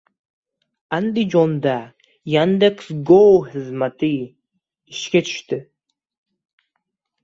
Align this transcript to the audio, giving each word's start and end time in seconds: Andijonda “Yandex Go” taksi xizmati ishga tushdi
Andijonda 0.97 1.75
“Yandex 2.33 2.77
Go” 3.07 3.21
taksi 3.29 3.47
xizmati 3.51 4.13
ishga 4.93 5.19
tushdi 5.27 5.65